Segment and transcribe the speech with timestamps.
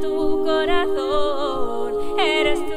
[0.00, 2.76] tu corazón eres tú.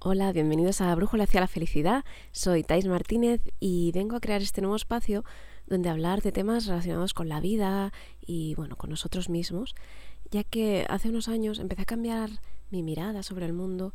[0.00, 2.04] Hola, bienvenidos a Brújula hacia la felicidad.
[2.32, 5.24] Soy Tais Martínez y vengo a crear este nuevo espacio
[5.66, 9.74] donde hablar de temas relacionados con la vida y bueno, con nosotros mismos,
[10.30, 12.30] ya que hace unos años empecé a cambiar
[12.70, 13.94] mi mirada sobre el mundo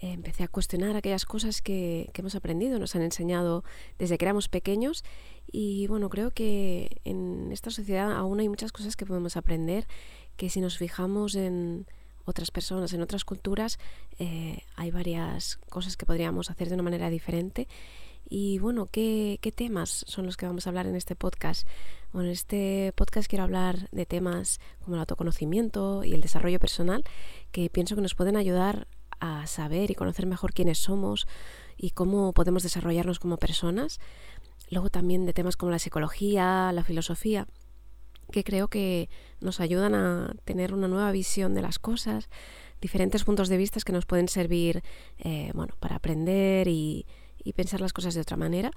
[0.00, 3.64] empecé a cuestionar aquellas cosas que, hemos aprendido, nos han enseñado
[3.98, 5.04] desde que éramos pequeños
[5.50, 9.86] y bueno, creo que en esta sociedad aún hay muchas cosas que podemos aprender,
[10.36, 11.86] que si nos fijamos en
[12.24, 13.78] otras personas, en otras culturas,
[14.18, 17.68] eh, hay varias cosas que podríamos hacer de una manera diferente.
[18.28, 21.66] Y bueno, ¿qué, ¿qué, temas son los que vamos a hablar en este podcast?
[22.12, 27.02] Bueno, en este podcast quiero hablar de temas como el autoconocimiento y el desarrollo personal
[27.50, 28.86] que pienso que nos pueden ayudar
[29.20, 31.26] a saber y conocer mejor quiénes somos
[31.76, 34.00] y cómo podemos desarrollarnos como personas.
[34.70, 37.46] Luego también de temas como la psicología, la filosofía,
[38.30, 39.08] que creo que
[39.40, 42.28] nos ayudan a tener una nueva visión de las cosas,
[42.80, 44.82] diferentes puntos de vista que nos pueden servir
[45.18, 47.06] eh, bueno, para aprender y,
[47.42, 48.70] y pensar las cosas de otra manera.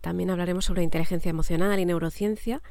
[0.00, 2.62] También hablaremos sobre inteligencia emocional y neurociencia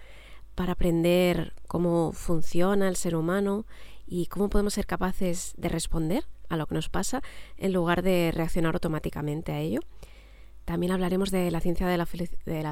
[0.54, 3.66] para aprender cómo funciona el ser humano
[4.08, 7.22] y cómo podemos ser capaces de responder a lo que nos pasa
[7.58, 9.80] en lugar de reaccionar automáticamente a ello.
[10.66, 12.06] También hablaremos de la ciencia de la,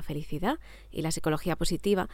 [0.01, 0.59] felicidad
[0.91, 2.09] y la psicología positiva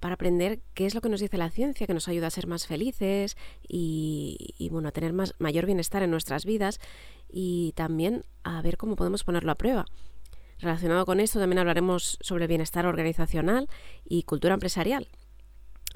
[0.00, 2.48] para aprender qué es lo que nos dice la ciencia, que nos ayuda a ser
[2.48, 3.36] más felices
[3.68, 6.80] y, bueno, a tener más, mayor bienestar en nuestras vidas
[7.28, 9.86] y también a ver cómo podemos ponerlo a prueba.
[10.58, 13.68] Relacionado con esto también hablaremos sobre bienestar organizacional
[14.04, 15.08] y cultura empresarial,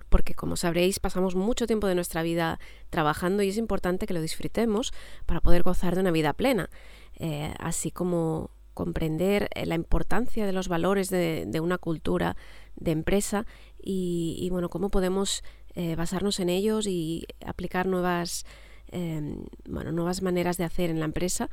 [0.09, 2.59] porque como sabréis pasamos mucho tiempo de nuestra vida
[2.91, 4.93] trabajando y es importante que lo disfrutemos
[5.27, 6.71] para poder gozar de una vida plena,
[7.19, 12.37] eh, así como comprender eh, la importancia de los valores de, una cultura
[12.77, 13.47] de empresa
[13.83, 15.43] y, bueno, cómo podemos
[15.75, 18.45] eh, basarnos en ellos y aplicar nuevas,
[18.89, 21.49] em, bueno, nuevas maneras de hacer en la empresa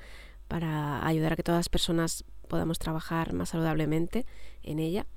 [0.50, 4.25] para ayudar a que todas las personas podamos trabajar más saludablemente
[4.61, 5.07] en ella.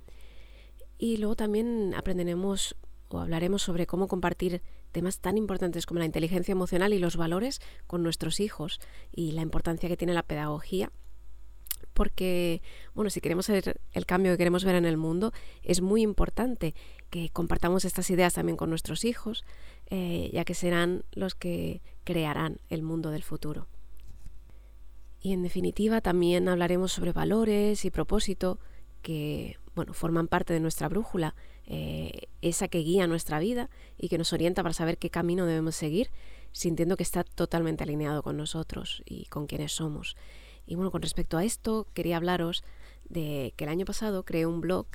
[0.99, 2.77] Y luego también aprenderemos
[3.09, 4.63] o hablaremos sobre cómo compartir
[4.93, 8.81] temas tan importantes como la inteligencia emocional y los valores con nuestros hijos
[9.13, 10.91] y la importancia que tiene la pedagogía.
[11.93, 12.63] Porque,
[12.95, 16.75] bueno, si queremos ser el cambio que queremos ver en el mundo, es muy importante
[17.11, 19.45] que compartamos estas ideas también con nuestros hijos,
[19.89, 23.67] eh, ya que serán los que crearán el mundo del futuro.
[25.21, 28.59] Y en definitiva también hablaremos sobre valores y propósito
[29.07, 34.19] que bueno, forman parte de nuestra brújula eh, esa que guía nuestra vida y que
[34.19, 36.11] nos orienta para saber qué camino debemos seguir,
[36.51, 40.17] sintiendo que está totalmente alineado con nosotros y con quienes somos.
[40.67, 42.65] Y bueno, con respecto a esto, quería hablaros
[43.09, 44.89] de que el año pasado creé un blog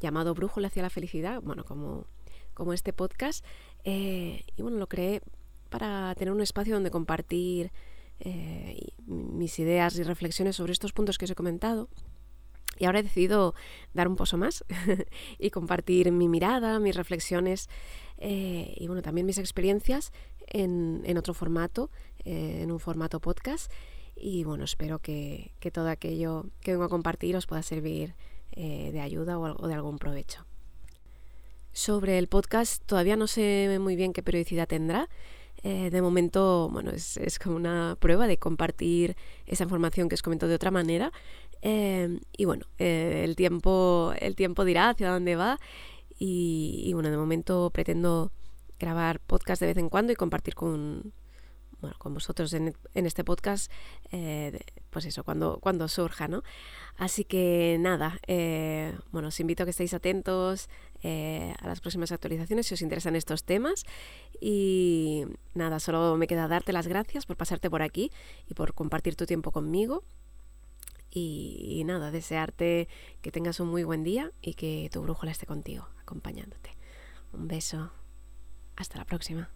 [0.00, 2.08] llamado Brújula hacia la felicidad, bueno, como,
[2.52, 3.44] como este podcast,
[3.84, 5.22] eh, y bueno, lo creé
[5.70, 7.70] para tener un espacio donde compartir
[8.18, 11.88] eh, mis ideas y reflexiones sobre estos puntos que os he comentado
[12.78, 13.54] y ahora he decidido
[13.94, 14.64] dar un pozo más
[15.38, 17.68] y compartir mi mirada, mis reflexiones
[18.18, 20.12] eh, y bueno, también mis experiencias
[20.46, 21.90] en, otro formato,
[22.24, 23.70] eh, en un formato podcast.
[24.14, 28.14] Y bueno, espero que, todo aquello que vengo a compartir os pueda servir
[28.52, 30.46] eh, de ayuda o, de algún provecho.
[31.72, 35.10] Sobre el podcast todavía no sé muy bien qué periodicidad tendrá.
[35.62, 39.16] de momento, bueno, es, es, como una prueba de compartir
[39.46, 41.12] esa información que os comento de otra manera,
[41.62, 45.58] Em, y bueno, eh, el, tiempo, el tiempo dirá hacia dónde va.
[46.18, 48.32] Y, bueno, de momento pretendo
[48.78, 51.12] grabar podcast de vez en cuando y compartir con,
[51.80, 53.70] bueno, con vosotros en, este podcast,
[54.12, 54.58] eh,
[54.88, 56.42] pues eso, cuando, cuando surja, ¿no?
[56.96, 60.70] Así que nada, eh, bueno, os invito a que estéis atentos
[61.04, 63.84] a las próximas actualizaciones si os interesan estos temas.
[64.40, 65.24] Y
[65.54, 68.10] nada, solo me queda darte las gracias por pasarte por aquí
[68.48, 70.02] y por compartir tu tiempo conmigo.
[71.18, 72.88] Y, nada, desearte
[73.22, 76.76] que tengas un muy buen día y que tu brújula esté contigo, acompañándote.
[77.32, 77.90] Un beso.
[78.76, 79.50] Hasta la próxima.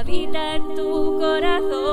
[0.00, 1.89] habita en tu corazón.